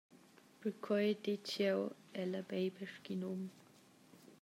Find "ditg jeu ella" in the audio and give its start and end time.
1.23-2.41